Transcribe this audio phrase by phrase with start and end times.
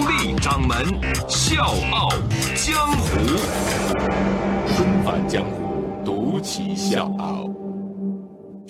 [0.00, 0.78] 独立掌门
[1.28, 2.08] 笑傲
[2.56, 3.18] 江湖，
[4.66, 7.46] 重返江湖，独骑笑傲。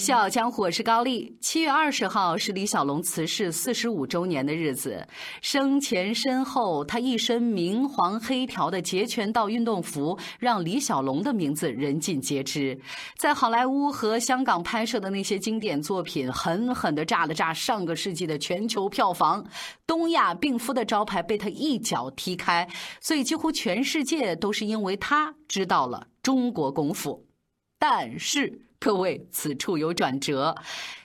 [0.00, 1.36] 笑傲江湖，我是高丽。
[1.42, 5.06] 七月二十号是李小龙辞世四十五周年的日子。
[5.42, 12.80] 生前身后，他一身明黄黑条的截拳道运动服，让李小龙的名字人尽皆知。
[13.18, 19.44] 在好莱坞和香港拍摄的那些经典作品，狠狠地炸了炸上个世纪的全球票房。
[19.86, 22.66] 东亚病夫的招牌被他一脚踢开，
[23.02, 27.26] 所以几乎全世界都是因为他知道了中国功夫。
[27.78, 28.62] 但是。
[28.80, 30.56] 各位，此处有转折。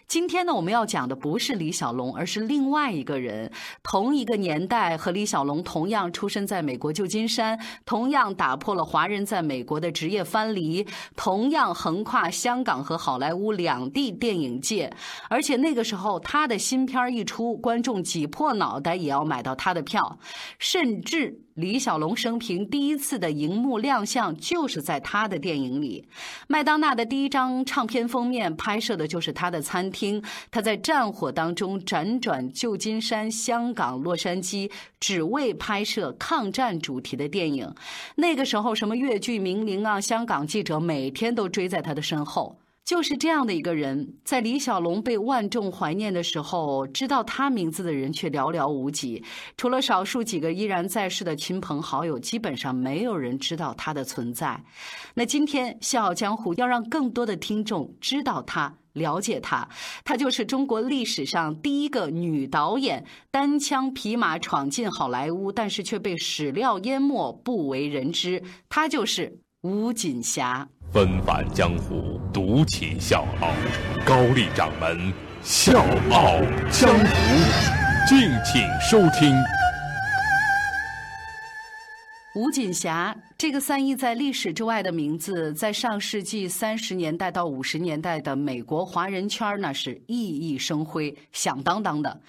[0.07, 3.51] 今天呢，我们要讲的不是李小龙，而是另外一个人。
[3.81, 14.93] 同一个年代，和李小龙同样出生在美国旧金山，同样打破了华人在美国的职业藩篱，同样横跨香港和好莱坞两地电影界。
[15.27, 20.19] 而且那个时候，他的新片一出，观众挤破脑袋也要买到他的票，
[20.59, 21.41] 甚至。
[21.55, 26.05] 李小龙生平第一次的荧幕亮相，就是在他的电影里。
[26.49, 30.21] 麦当娜的第一张唱片封面拍摄的就是他的餐厅。
[30.51, 37.73] 他在战火当中辗转旧金山、香港、洛杉矶，只为拍摄抗战主题的电影。
[38.15, 42.57] 那个时候，什么越剧名伶啊，香港记者每天都追在他的身后。
[42.85, 49.23] 就是这样的一个人，在李小龙被万众怀念的时候，知道他名字的人却寥寥无几。
[49.57, 54.63] 除了少数几个依然在世的亲朋好友，基本上没有人知道他的存在。
[55.15, 59.67] 那今天《笑傲江湖》要让更多的听众知道他、了解他。
[60.03, 68.43] 他就是中国历史上第一个女导演，单枪匹马闯进好莱坞，但是却被史料淹没，不为人知。
[68.69, 70.67] 他就是吴锦霞。
[70.93, 73.49] 纷返江湖，独起笑傲。
[74.05, 75.11] 高丽掌门
[75.41, 76.39] 笑傲
[76.69, 77.15] 江湖，
[78.07, 79.35] 敬请收听。
[82.35, 92.21] 吴锦霞这个散逸在历史之外的名字，在上世纪三十年代到五十年代的美国华人圈那是熠熠生辉，响当当的。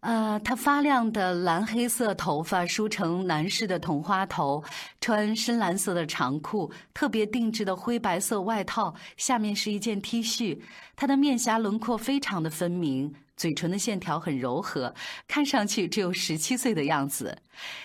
[0.00, 4.62] 呃，她发亮的蓝黑色头发梳成男士的同花头，
[5.00, 10.60] 穿深蓝色的长裤，特别定制的灰白色外套，下面是一件 T 恤。
[10.94, 14.94] 她的面颊轮廓非常的分明，嘴唇的线条很柔和，
[15.26, 17.36] 看上去只有十七岁的样子。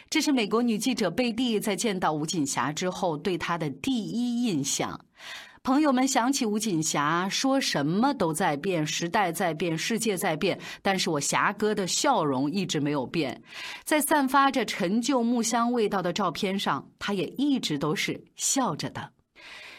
[0.07, 4.99] 这是美国女记者贝蒂在见到吴锦霞之后对她的第一印象。
[5.63, 13.41] 朋友们想起吴锦霞，说什么都在变，时代在变，世界在变，但是我霞哥的笑容一直没有变，
[13.85, 19.09] 在散发着陈旧木香味道的照片上，他也一直都是笑着的。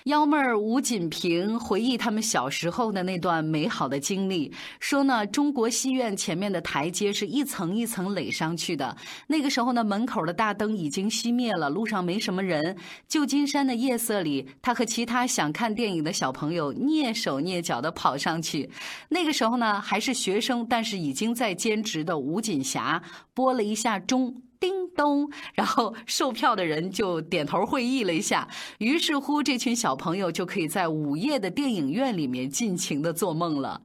[0.05, 8.95] 幺妹儿吴锦平回忆他们小时候的那段美好的经历，说呢，中国戏院前面的台阶是一层一层垒上去的。
[9.27, 12.77] 那个时候呢，门口的大灯已经熄灭了，路上没什么人。
[13.09, 18.69] 旧金山的夜色里，他和其他想看电影的小朋友蹑手蹑脚地跑上去。
[19.09, 24.44] 那个时候呢，还是学生，但是已经在兼职的吴锦霞拨了一下钟。
[24.59, 28.49] 叮咚， 然后售票的人就点头会意了一下，
[28.79, 33.81] 于是乎，这群小朋友就可以在午夜的电影院里面尽情的做梦了。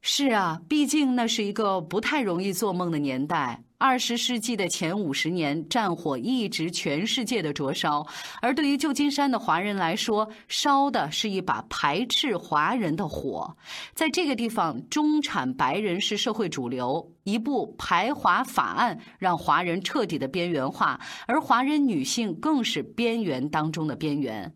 [0.00, 3.62] 是啊，毕竟那是一个不太容易做梦的年代。
[3.80, 8.04] 二十世纪的前五十年，战火一直全世界的灼烧，
[8.42, 13.56] 而对于旧金山的华人来说，烧的是一把排斥华人的火。
[13.94, 24.52] 在这个地方，中产白人是社会主流，一部排华法案让华人彻底的边缘化，而华人女性更是边缘当中的边缘。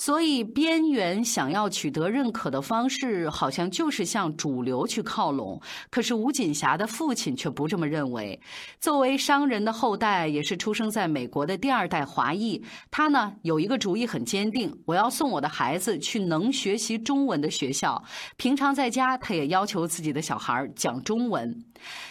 [0.00, 5.60] 所以，边缘想要取得认可的方式，好像就是向主流去靠拢。
[5.90, 8.40] 可是，吴锦霞的父亲却不这么认为。
[8.78, 12.62] 作为商人的后代，也是出生在美国的第二代华裔，
[12.92, 18.00] 他呢有一个主意很坚定：我要送我的孩子去能学习中文的学校。
[18.36, 21.64] 平常在家，他也要求自己的小孩讲中文。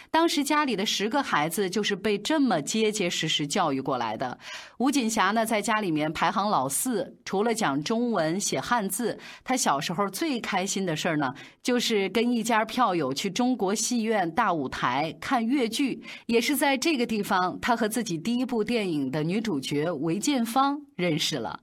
[0.09, 4.37] 当时家里的十个孩子就是被这么结结实实教育过来的。
[4.77, 7.76] 吴锦霞呢，在家里面排行老四，除了讲。
[7.83, 9.17] 中文、写汉字。
[9.43, 16.01] 他小时候最开心的事儿呢，就是跟一家票友去中国戏院大舞台看越剧。
[16.25, 21.59] 也是在这个地方，他和自己第一部电影的女主角韦建芳认识了。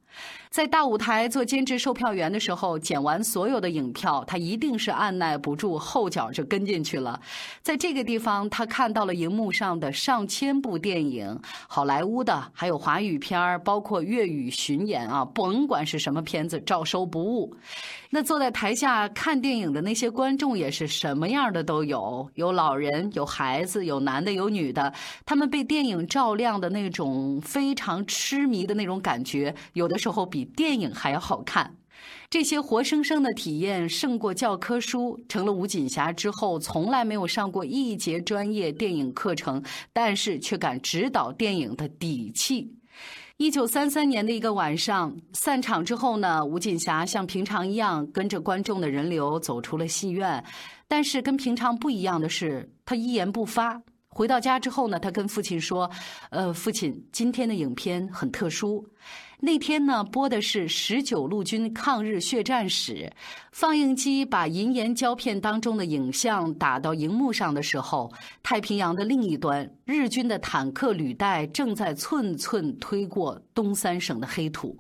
[0.48, 7.20] 在大舞台做监制售票员的时候，剪完所有的影票，他一定是按耐不住后脚就跟进去了。
[7.60, 11.36] 在这个地方，他看到了荧幕上的上千部电影，
[11.66, 17.52] 好莱坞的，还有华语片儿，包括粤语巡演啊，甭管是什么片子，照收不误。
[18.10, 24.94] 那坐在台下看电影的那些观众也是什么样的都有，有老人，有孩子，有男的，有女的，
[25.26, 30.44] 他们被电影照亮的那种非常痴迷的那种感觉，有的时候比。
[30.56, 31.74] 电影还要好看，
[32.30, 42.70] 这些活生生的体验胜过教科书，成了吴锦霞之后从来没有上过一节专业电影课程，但是却敢指导电影的底气。
[43.36, 50.42] 一九三三年的一个晚上，散场之后呢，吴锦霞像平常一样跟着观众的人流走出了戏院，
[50.86, 53.82] 但是跟平常不一样的是，她一言不发。
[54.08, 55.90] 回到家之后呢，她跟父亲说
[56.30, 58.86] ：“呃，父亲，今天的影片很特殊。
[59.44, 63.12] 那天呢，播的是十九路军抗日血战史。
[63.52, 68.10] 放映机把银盐胶片当中的影像打到荧幕上的时候，
[68.42, 74.74] 太平洋的另一端，日军的坦克履带正在寸寸推过东三省的黑土。”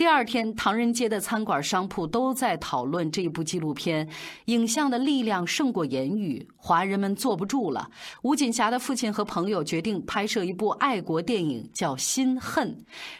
[0.00, 4.08] 第二天，唐人街的餐馆、商铺都在讨论这部纪录片。
[4.46, 7.90] 影像的力量胜过言语，华人们坐不住了。
[8.22, 12.68] 吴锦霞的父亲和朋友决定拍摄一部爱国电影，叫《心恨》。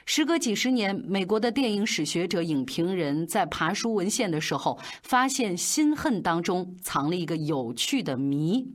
[0.07, 8.67] 时隔几十年，美国的电影史学者、影评人在爬书文献的时候，发现《心恨》当中藏了一个有趣的谜。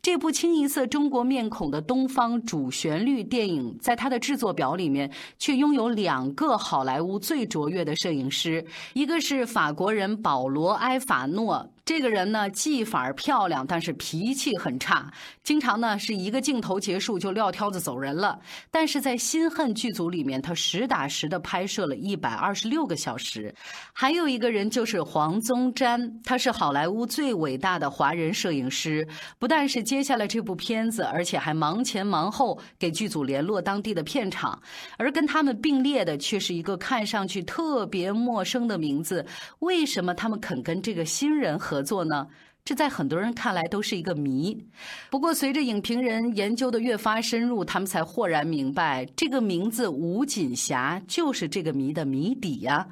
[0.00, 8.64] 这部清一色中国面孔的东方主旋律电影，在它的制作表里面却拥有两个好莱坞最卓越的摄影师，
[8.94, 11.68] 一个是法国人保罗·埃法诺。
[11.88, 15.10] 这个人呢，技法漂亮，但是脾气很差，
[15.42, 18.38] 经常呢是一个镜头结束就撂挑子走人了。
[18.70, 23.54] 但是在《心恨》剧组里面，他实打实的拍摄了一百二十六个小时。
[23.94, 29.08] 还有一个人就是黄宗瞻，他是好莱坞最伟大的华人摄影师，
[29.38, 34.60] 不但是接下了这部片子，而且还忙前忙后给剧组联络当地的片场。
[34.98, 39.24] 而跟他们并列的却是一个看上去特别陌生的名字。
[39.60, 41.77] 为什么他们肯跟这个新人合？
[41.78, 42.26] 合作呢，
[42.64, 44.66] 这在很多人看来都是一个谜。
[45.10, 52.84] 不过，随着影评人研究的越发深入，他们才豁然明白，这个名字吴锦霞就是这个谜的谜底呀。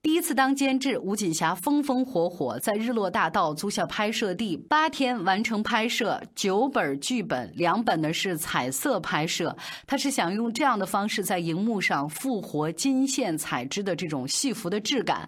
[0.00, 9.56] 第一次当监制，吴锦霞风风火火，在日落大道租下拍摄地，八天完成拍摄，九本剧本，两本呢是彩色拍摄。
[9.86, 15.26] 他是想用这样的方式在荧幕上复活金线彩织的这种戏服的质感。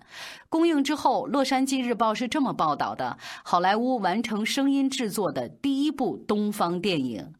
[0.48, 7.32] 公映之后，《洛杉矶日报》是这么报道的：好莱坞完成声音制作的第一部东方电影。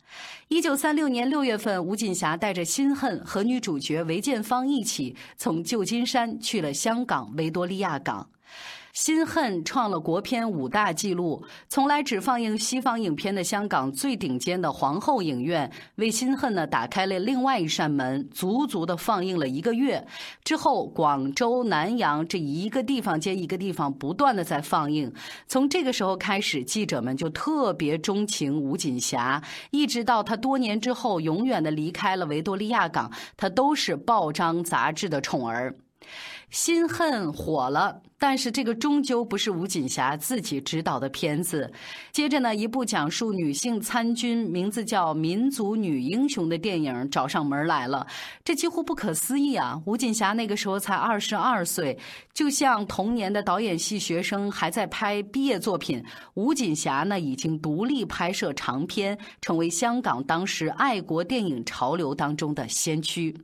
[0.49, 8.29] 一九三六年六月份，吴锦霞带着《心恨》和女主角韦建芳一起从旧金山去了香港维多利亚港。
[8.97, 20.03] 心恨创了国片五大纪录，从来只放映西方影片的香港最顶尖的皇后影院为心恨呢打开了另外一扇门，足足的放映了一个月。
[20.43, 25.13] 之后，广州、南洋这一个地方接一个地方不断的在放映。
[25.47, 35.77] 从这个时候开始，记者们就特别钟情吴锦霞，一直到她多年之后永远的离开了维多利亚港，她都是报章杂志的宠儿。
[36.51, 41.71] 心恨火了，但是这个终究不是吴锦霞自己执导的片子。
[42.13, 48.07] 接着呢，一部讲述女性参军、名字叫《民族女英雄》的电影找上门来了。
[48.45, 49.81] 这几乎不可思议啊！
[49.87, 51.99] 吴锦霞那个时候才二十二岁，
[52.33, 56.03] 就像童年的导演系学生还在拍毕业作品，
[56.35, 63.37] 吴锦霞呢已经独立拍摄长片，成为香港当时爱国电影潮流当中的先驱。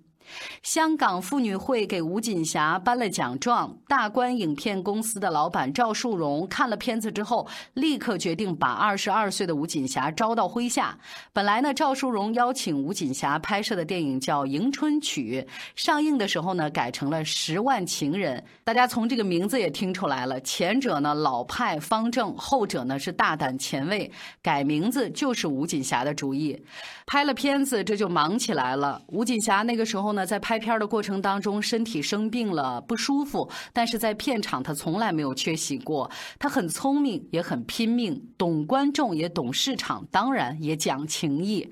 [0.62, 3.76] 香港妇女会给吴锦霞颁了奖状。
[3.88, 10.96] 大观影片公司的老板赵树荣看了片子之后，立刻决定把二十二岁的吴锦霞招到麾下。
[11.32, 18.38] 本来呢，赵树荣邀请吴锦霞拍摄的电影叫《迎春曲》，上映的时候呢，改成了《十万情人》。
[18.62, 24.10] 大家从这个名字也听出来了，前者呢老派方正，后者呢是大胆前卫。
[24.40, 26.62] 改名字就是吴锦霞的主意。
[27.06, 29.02] 拍了片子，这就忙起来了。
[29.08, 30.11] 吴锦霞那个时候。
[30.12, 36.10] 候呢，在拍片的过程当中，身体生病了不舒服，但是在片场他从来没有缺席过。
[36.38, 41.66] 他很聪明，也很拼命，懂观众，也懂市场，当然也讲情义。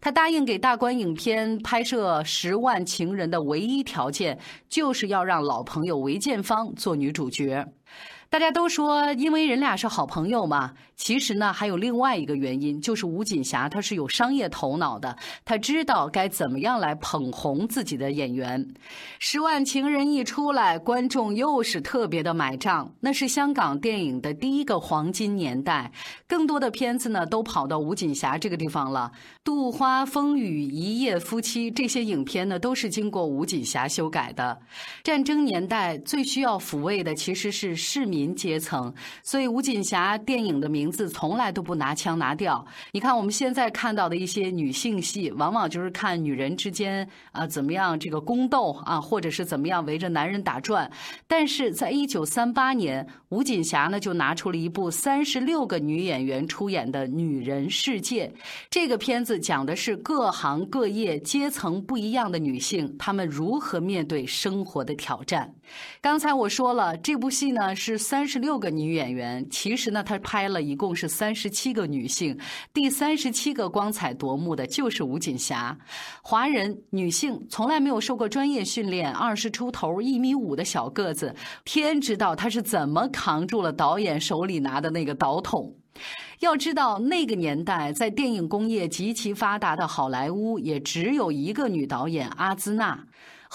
[0.00, 4.38] 他答应给大观影片拍摄《十万情人》的唯一条件，
[4.68, 7.66] 就是要让老朋友韦建芳做女主角。
[8.28, 10.72] 大家都说，因为人俩是好朋友嘛。
[10.96, 15.14] 其实呢，还有另外一个原因，就是吴锦霞她是有商业头脑的，
[15.44, 18.62] 她知道该怎么样来捧红自己的演员。
[19.18, 22.90] 《十万情人》一出来，观众又是特别的买账。
[23.00, 25.92] 那是香港电影的第一个黄金年代，
[26.26, 29.12] 更多的片子呢都跑到吴锦霞这个地方了。
[29.44, 34.58] 《杜花风雨》《一夜夫妻》这些影片呢，都是经过吴锦霞修改的。
[35.04, 38.92] 战争年代最需要抚慰的其实是市民民阶层，
[39.22, 40.86] 所以吴锦霞电影的名。
[40.96, 42.64] 字从来都不拿腔拿调。
[42.90, 50.90] 你看我们现在看到的一些女性戏，往往就是看女人之间啊怎么样这个宫斗啊，或者是怎么样围着男人打转。
[51.26, 58.26] 但是在一九三八年，吴锦霞呢就拿出了一部三十六个女演员出演的《女人世界》。
[58.70, 65.52] 这个片子讲的是各行各业阶层不一样的女性，她们如何面对生活的挑战。
[66.00, 70.76] 刚才我说了，这部戏呢是三十六个女演员，其实呢她拍了一。
[70.76, 72.38] 共是三十七个女性，
[72.74, 75.74] 第三十七个光彩夺目的就是吴锦霞。
[76.22, 81.34] 华人女性从来没有受过专业训练，二十出头一米五的小个子，
[81.64, 85.74] 天知道她是怎么扛住了导演手里拿的那个导筒。
[86.40, 93.02] 要知道那个年代，在电影工业极其发达的好莱坞，也只有一个女导演阿兹娜。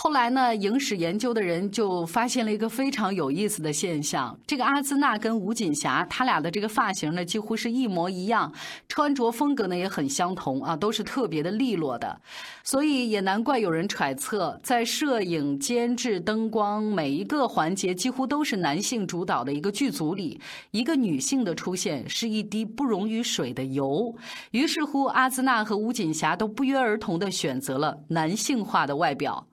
[0.03, 8.51] 后来呢，影史研究的人就发现了一个非常有意思的现象：这个阿兹娜跟吴锦霞，他俩的这个发型呢几乎是一模一样，
[8.87, 12.19] 穿着风格呢也很相同啊，都是特别的利落的。
[12.63, 20.41] 所以也难怪有人揣测，在摄影、监制、灯光每一个环节几乎都是男性主导的一个剧组里，
[20.71, 24.15] 一个女性的出现是一滴不溶于水的油。
[24.49, 29.45] 于是乎，阿兹娜和吴锦霞都不约而同地选择了男性化的外表。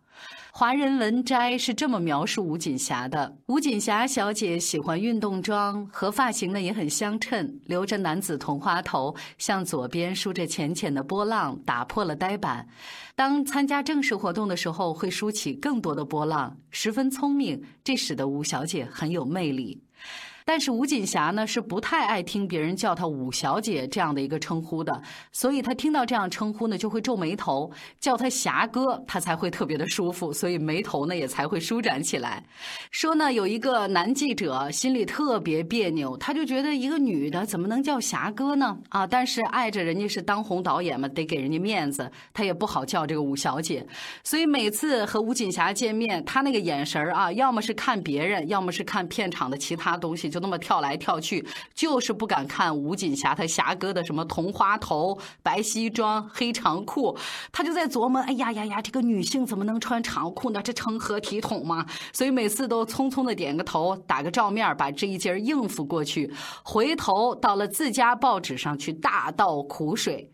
[0.59, 12.67] 华人文摘是这么描述吴锦霞的：吴锦霞小姐喜欢运动装，和发型呢也很相称，留着男子同花头，向左边梳着浅浅的波浪，打破了呆板。
[13.15, 19.81] 当参加正式活动的时候，会梳起更多的波浪，十分聪明，这使得吴小姐很有魅力。
[20.49, 24.91] 但是吴锦霞呢是不太爱听别人叫她武小姐这样的一个称呼的，
[25.31, 32.43] 所以她听到这样称呼呢就会皱眉头，叫她霞哥，她才会特别的舒服，所以眉头呢也才会舒展起来。
[32.91, 38.75] 说呢有一个男记者心里特别别扭，他就觉得一个女的怎么能叫霞哥呢？
[38.89, 43.87] 啊，但是碍着人家是当红导演嘛，得给人家面子，他也不好叫这个武小姐，
[44.25, 50.38] 所以每次和吴锦霞见面，他那个眼神啊，要么是看别人，要么是看片场的其他东西就。
[50.41, 57.17] 那么跳来跳去，就是不敢看吴锦霞她霞哥的什么同花头、白西装、黑长裤，
[57.53, 60.61] 他就在琢磨：哎呀呀呀，这个女性怎么能穿长裤呢？
[60.63, 61.87] 这成何体统嘛？
[62.13, 70.31] 所以每次都匆匆的点个头，打个照面，把这一节应付过去，回头到了自家报纸上去大倒苦水。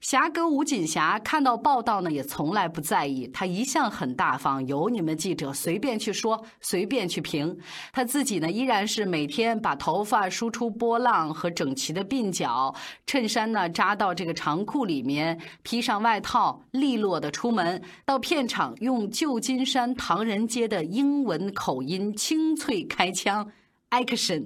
[0.00, 3.26] 侠哥吴锦霞看到报道呢，也从来不在意。
[3.32, 7.56] 他一向很大方，由你们记者随便去说，随便去评。
[7.92, 12.74] 他自己呢，依然是每天把头发梳出波浪和整齐的鬓角，
[13.06, 23.50] 衬衫呢扎到这个长裤里面，披上外套，利落的出门到片场，用旧金山唐人街的英文口音清脆开枪
[23.90, 24.44] ，Action。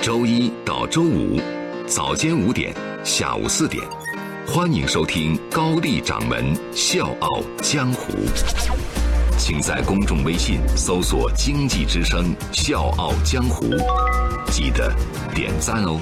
[0.00, 1.38] 周一到周五，
[1.86, 3.84] 早间五点，下午四点。
[4.46, 8.12] 欢迎收听高丽掌门笑傲江湖，
[9.38, 13.66] 请在公众微信搜索“经济之声笑傲江湖”，
[14.50, 14.92] 记得
[15.34, 16.00] 点赞哦。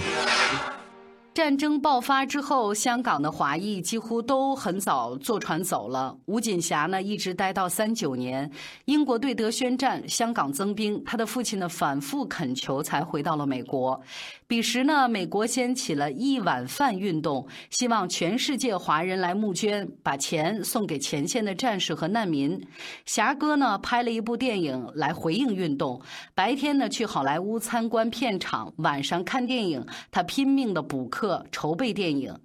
[1.39, 6.19] 战争爆发之后，香港的华裔几乎都很早坐船走了。
[6.27, 8.51] 吴锦霞呢，一直待到三九年，
[8.87, 14.01] 英国对德宣战，香港增兵，他的父亲呢反复恳求，才回到了美国。
[14.49, 22.61] 彼时呢，美国掀起了一碗饭运动，希望全世界华人来募捐，把钱送给前线的战士和难民。
[23.07, 26.01] 霞哥呢，拍了一部电影来回应运动。
[26.35, 31.28] 白天呢，去好莱坞参观片场，晚上看电影，他拼命的补课。
[31.53, 32.39] 筹备电影，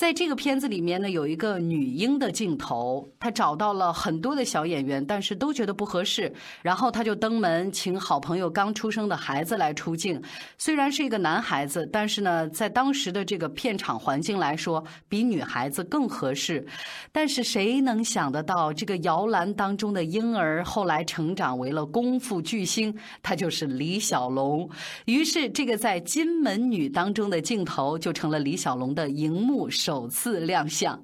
[0.00, 10.18] 在这个片子里面呢，有一个女婴的镜头，他找到了很多的小演员，但是都觉得不合适，然后他就登门请好朋友刚出生的孩子来出镜。
[10.56, 16.66] 虽然是一个男孩子，但是呢，在当时的这个片场环境来说，比女孩子更合适。
[17.12, 24.66] 但是谁能想得到，这个摇篮当中的婴儿后来成长为了功夫巨星，他就是李小龙。
[25.04, 30.96] 于是，这个在《金门女》当中的镜头就成了李小龙的荧幕首次亮相，《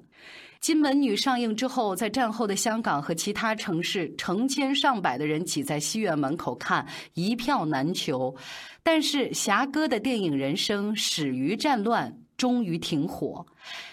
[0.61, 8.33] 金门女》上映之后，在战后的香港和其他城市，成千上百的人挤在戏院门口看，一票难求。
[8.81, 13.45] 但是，侠哥的电影人生始于战乱，终于停火。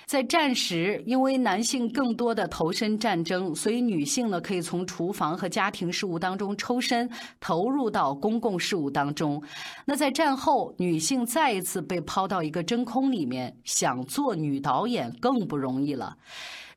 [0.07, 7.11] 在战时，因为男性更多的投身战争，所以女性呢可以从厨房和家庭事务当中抽身，
[7.41, 9.43] 投入到公共事务当中。
[9.87, 16.15] 那在战后，女性再一次被抛到一个真空里面，想做女导演更不容易了。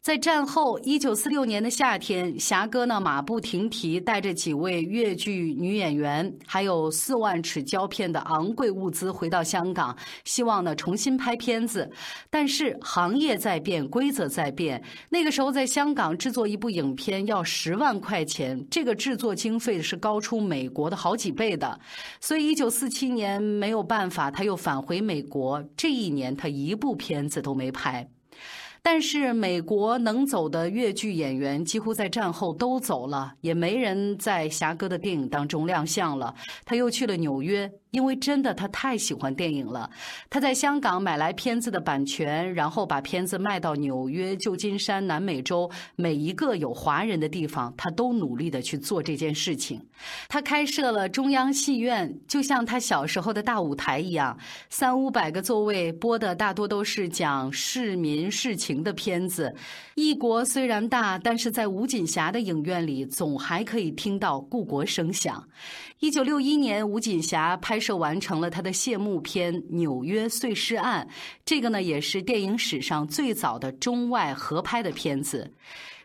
[0.01, 11.89] 在战后，一九四六年的夏天，霞哥呢马不停蹄，带着几位越剧女演员，还有四万尺胶片的昂贵物资回到香港，希望呢重新拍片子。
[12.29, 14.81] 但是行业在变，规则在变。
[15.09, 21.77] 那个时候，在香港制作一部影片要十万块钱，这个制作经费是高出美国的好几倍的。
[22.21, 25.61] 所以，一九四七年没有办法，他又返回美国。
[25.75, 28.07] 这一年，他一部片子都没拍。
[28.81, 36.33] 但是美国能走的越剧演员几乎在战后都走了，也没人在侠哥的电影当中亮相了。
[36.65, 37.71] 他又去了纽约。
[37.91, 39.89] 因为真的他太喜欢电影了，
[40.29, 49.81] 他在香港买来片子的版权，然后把片子卖到纽约、旧金山、南美洲每一个有华人的地方，他都努力的去做这件事情。
[50.27, 54.37] 他开设了中央戏院，就像他小时候的大舞台一样，
[54.69, 59.53] 三五百个座位，播的大多都是讲市民事情情的片子。
[59.95, 65.41] 异国虽然大，但是在吴锦霞的影院里，总还可以听到故国声响。
[65.99, 71.07] 一九六一年，吴锦霞拍摄完成了她的谢幕片《纽约碎尸案》，
[71.45, 75.51] 这个呢也是电影史上最早的中外合拍的片子。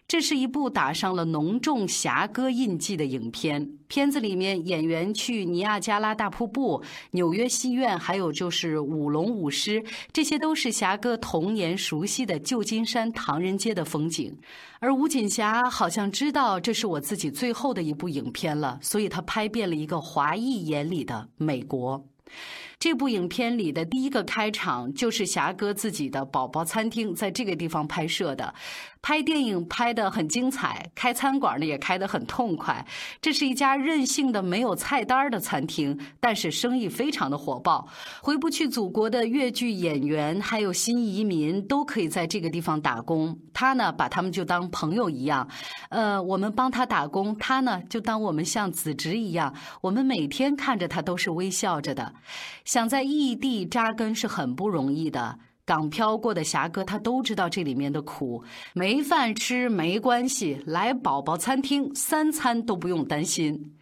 [0.09, 3.71] 这是一部打上了浓重侠歌印记的影片。
[3.89, 6.83] 片子里面演员去尼亚加拉大瀑布、
[7.13, 9.83] 纽约戏院，还有就是舞龙舞狮，
[10.13, 14.37] 这些都是侠哥童年熟悉的旧金山唐人街的风景。
[14.81, 22.07] 而吴锦霞好像知道这是我自己最后的一部影片了，所以她拍遍了一个华裔眼里的美国。
[22.83, 28.53] 这部影片里的第一个开场就是霞哥自己的宝宝餐厅，在这个地方拍摄的。
[29.01, 32.85] 拍电影拍得很精彩，开餐馆呢也开得很痛快。
[33.21, 37.87] 这是一家任性的没有菜单的餐厅，但是生意非常的火爆。
[38.21, 43.37] 回不去祖国的越剧演员还有新移民都可以在这个地方打工。
[43.53, 45.49] 他呢把他们就当朋友一样，
[45.89, 49.53] 呃，我们帮他打工，他呢就当我们像子侄一样。
[49.81, 52.13] 我们每天看着他都是微笑着的。
[52.73, 55.39] 想在异地扎根是很不容易的。
[55.67, 58.43] 港漂过的霞哥，他都知道这里面的苦。
[58.73, 63.75] 没饭吃没关系，来宝宝餐厅，三餐都不用担心。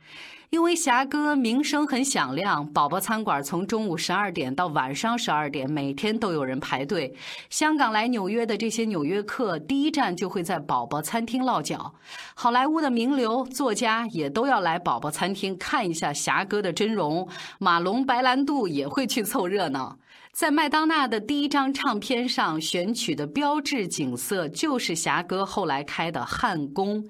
[0.51, 7.15] 因为霞哥名声很响亮，宝宝餐馆从中午十二点到晚上十二点，每天都有人排队。
[7.49, 11.95] 香港来纽约的这些纽约客，第一站就会在宝宝餐厅落脚。
[12.35, 17.29] 好莱坞的名流作家也都要来宝宝餐厅看一下霞哥的真容。
[17.61, 20.01] 马龙白兰度也会去凑热闹。
[20.33, 27.09] 在麦当娜的第一张唱片上选取的标志景色，就是霞哥后来开的汉宫。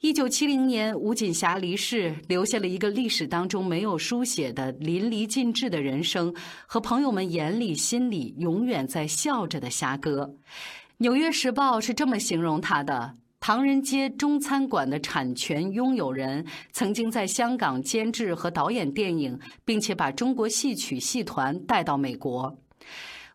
[0.00, 6.34] 一九七零年，吴锦霞离世，留下了一个历史当中没有书写的淋漓尽致的人生，
[6.66, 10.24] 和朋友们眼里、心里永远在笑着的霞哥。
[10.96, 13.14] 《纽约时报》是这么形容他的。
[13.40, 22.58] 唐人街中餐馆的产权拥有人曾经在香港监制和导演电影，并且把中国戏曲戏团带到美国。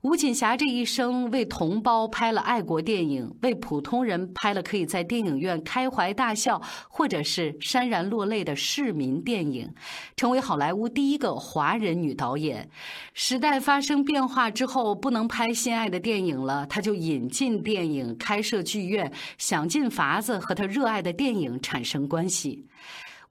[0.06, 9.68] 吴锦霞这一生为同胞拍了爱国电影，为普通人拍了可以在电影院开怀大笑或者是潸然落泪的市民电影，
[10.16, 12.70] 成为好莱坞第一个华人女导演。
[13.16, 22.68] 时代发生变化之后，不能拍心爱的电影了，她就引进电影，开设剧院，想尽法子和她热爱的电影产生关系。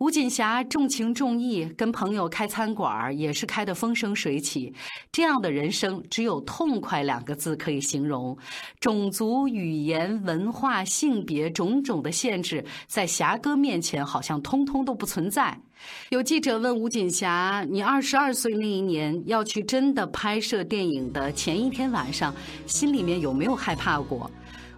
[0.04, 4.70] 吴锦霞重情重义，跟朋友开餐馆也是开得风生水起。
[5.10, 8.36] 这样的人生只有痛快两个字可以形容。
[8.78, 15.58] 种族、语言、文化、性别种种的限制，在霞哥面前好像通通都不存在。
[16.10, 22.34] 有记者问吴锦霞：“你二十二岁那一年要去真的拍摄电影的前一天晚上，
[22.66, 24.30] 心里面有没有害怕过？”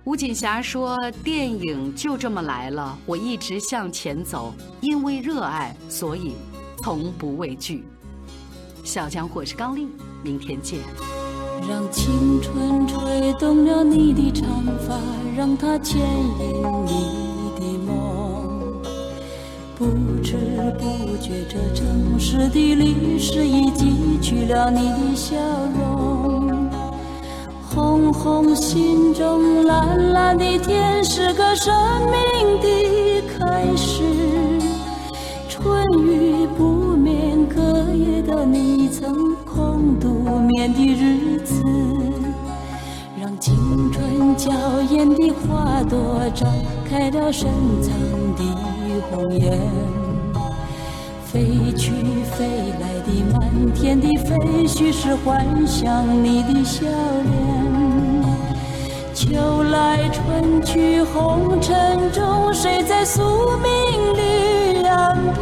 [0.07, 6.35] 吴锦霞说：“电影就这么来了，我一直向前走，因为热爱，所以
[6.81, 7.85] 从不畏惧。”
[8.85, 9.89] 小江火是高丽，
[10.23, 10.79] 明天见。
[11.69, 14.49] 让青春吹动了你的长
[14.87, 14.97] 发，
[15.37, 18.81] 让它牵引你的梦。
[19.75, 19.87] 不
[20.23, 20.37] 知
[20.79, 25.35] 不觉，这城市的历史已记取了你的笑
[25.77, 26.06] 容。
[27.77, 31.75] 红红心中，蓝蓝的天是个生
[32.07, 34.03] 命的开始。
[35.47, 37.61] 春雨不眠，隔
[37.93, 40.09] 夜的你曾空独
[40.39, 41.63] 眠的日子，
[43.21, 43.55] 让青
[43.93, 44.51] 春娇
[44.91, 46.47] 艳的花朵绽
[46.89, 47.51] 开了深
[47.83, 47.93] 藏
[48.39, 49.61] 的红颜。
[51.27, 51.93] 飞去
[52.25, 52.73] 飞
[53.39, 54.35] 满天的飞
[54.67, 57.37] 絮，是幻想你的笑脸。
[59.13, 63.23] 秋来春去红尘中，谁在宿
[63.59, 65.41] 命里安排？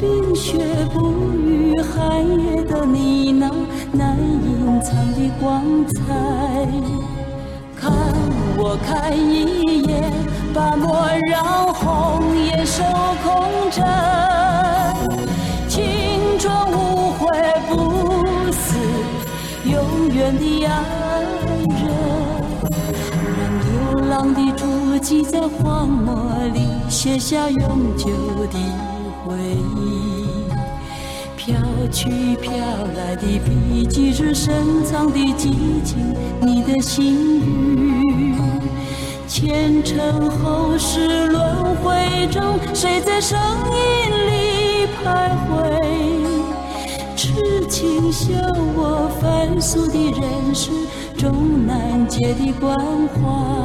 [0.00, 0.58] 冰雪
[0.92, 3.48] 不语，寒夜的你那
[3.92, 6.02] 难隐藏的光彩。
[7.76, 7.92] 看
[8.58, 10.12] 我看一眼，
[10.52, 12.82] 把莫让红颜守
[13.22, 14.35] 空枕。
[16.38, 17.26] 青春无悔
[17.66, 18.76] 不死，
[19.64, 21.80] 永远的爱人。
[23.38, 24.06] 让流。
[24.10, 26.14] 浪的足迹在荒漠
[26.52, 28.10] 里写下永久
[28.52, 28.58] 的
[29.24, 29.34] 回
[29.78, 30.26] 忆，
[31.38, 31.56] 飘
[31.90, 32.52] 去飘
[32.94, 38.34] 来的笔迹是深藏的激情，你的心语。
[39.26, 43.38] 前尘后世轮回中，谁在声
[43.72, 45.85] 音里徘徊？
[47.26, 48.36] 痴情笑
[48.76, 50.70] 我凡俗的人世。
[51.18, 52.76] 终难解的关
[53.08, 53.55] 怀。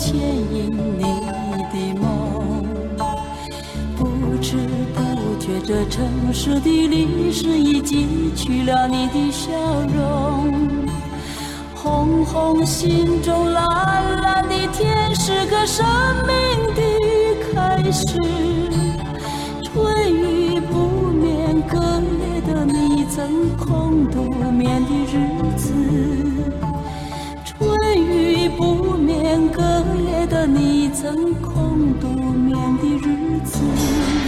[0.00, 1.02] 牵引你
[1.70, 2.64] 的梦，
[3.98, 4.06] 不
[4.40, 4.56] 知
[4.94, 4.98] 不
[5.38, 9.50] 觉，这城市的历史已记取了你的笑
[9.94, 10.50] 容。
[11.74, 13.62] 红红心中，蓝
[14.22, 15.84] 蓝的天是个生
[16.26, 16.34] 命
[16.74, 16.80] 的
[17.52, 18.06] 开始。
[19.62, 25.14] 春雨不眠，隔夜的你曾空独眠的日
[29.52, 29.62] 隔
[29.96, 34.19] 夜的你曾空独眠的日子。